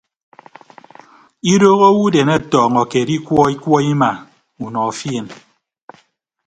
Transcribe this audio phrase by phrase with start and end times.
[1.53, 4.09] Idooho awodeen ọtọọñọke edikwọ ikwọ ima
[4.65, 5.27] unọ fien.